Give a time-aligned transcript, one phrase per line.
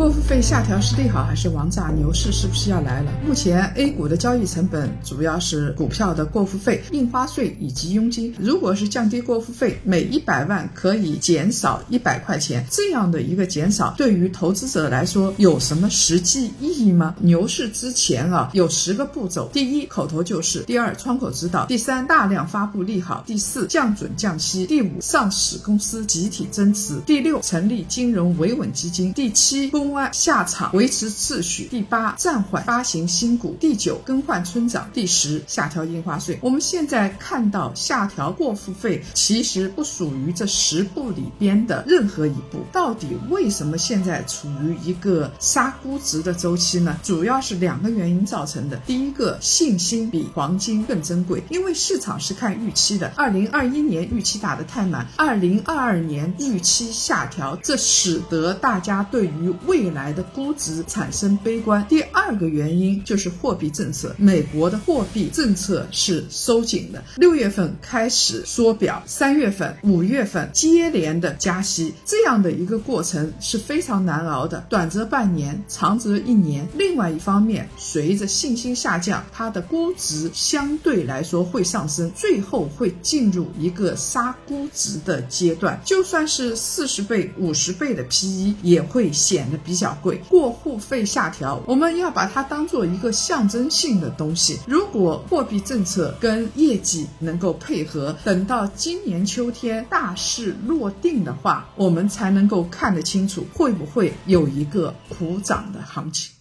[0.00, 1.90] 过户费下调是利好还是王炸？
[1.90, 3.12] 牛市是不是要来了？
[3.28, 8.34] 目前 A 股的交易成本主要是股票的过户费、印花税以及佣金。
[8.38, 17.14] 如果是降低过户费，每一百万可以减少一百块钱，这样的一个减少，对于投资者来说有什么实际意义吗？
[17.18, 31.66] 牛市之前啊，有十个步骤：第一，口头救市；第二，窗口指导；第三，大量发布利好；第四，降准降息；第五，上市公司集体增持；第六，成立金融维稳基金；第七，公公安下场维持秩序。
[31.68, 33.56] 第八，暂缓发行新股。
[33.58, 34.88] 第九，更换村长。
[34.94, 36.38] 第十，下调印花税。
[36.42, 42.60] 我们现在看到下调过户费，其实不属于这十步里边的任何一步。
[42.70, 46.96] 到底为什么现在处于一个杀估值的周期呢？
[47.02, 48.76] 主要是两个原因造成的。
[48.86, 53.10] 第一个，信心比黄金更珍贵，因为市场是看预期的。
[53.16, 61.86] 二零二一年预期打得太满，二零二二年预期下调，这使得大家对于未来的估值产生悲观。
[61.88, 76.66] 第二个原因就是货币政策，美国的货币政策是收紧的，六月份开始缩表，三月份、五月份接连的加息，这样的一个过程是非常难熬的，短则半年，长则一年。
[76.74, 85.80] 另外一方面，随着信心下降，它的估值相对来说会上升，最后会进入一个杀估值的阶段。
[85.84, 89.59] 就算是四十倍、五十倍的 PE，也会显得。
[89.64, 94.58] 比较贵，过户费下调，我们要把它当做一个象征性的东西。
[94.66, 106.32] 如果货币政策跟业绩能够配合，等到今年秋天大势落定的话，我们才能够看得清楚会不会有一个普涨的行情。